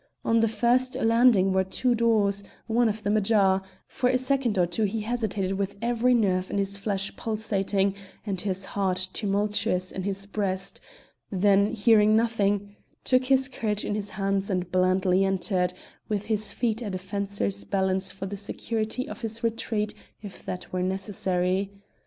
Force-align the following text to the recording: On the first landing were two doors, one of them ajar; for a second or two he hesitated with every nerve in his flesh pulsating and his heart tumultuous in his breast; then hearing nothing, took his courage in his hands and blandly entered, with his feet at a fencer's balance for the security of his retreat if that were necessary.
On 0.25 0.39
the 0.39 0.47
first 0.47 0.95
landing 0.95 1.53
were 1.53 1.63
two 1.63 1.93
doors, 1.93 2.43
one 2.65 2.89
of 2.89 3.03
them 3.03 3.15
ajar; 3.17 3.61
for 3.87 4.09
a 4.09 4.17
second 4.17 4.57
or 4.57 4.65
two 4.65 4.85
he 4.85 5.01
hesitated 5.01 5.59
with 5.59 5.75
every 5.79 6.15
nerve 6.15 6.49
in 6.49 6.57
his 6.57 6.75
flesh 6.79 7.15
pulsating 7.15 7.93
and 8.25 8.41
his 8.41 8.65
heart 8.65 9.09
tumultuous 9.13 9.91
in 9.91 10.01
his 10.01 10.25
breast; 10.25 10.81
then 11.31 11.73
hearing 11.73 12.15
nothing, 12.15 12.75
took 13.03 13.25
his 13.25 13.47
courage 13.47 13.85
in 13.85 13.93
his 13.93 14.09
hands 14.09 14.49
and 14.49 14.71
blandly 14.71 15.23
entered, 15.23 15.71
with 16.09 16.25
his 16.25 16.51
feet 16.51 16.81
at 16.81 16.95
a 16.95 16.97
fencer's 16.97 17.63
balance 17.63 18.11
for 18.11 18.25
the 18.25 18.35
security 18.37 19.07
of 19.07 19.21
his 19.21 19.43
retreat 19.43 19.93
if 20.23 20.43
that 20.43 20.73
were 20.73 20.81
necessary. 20.81 21.69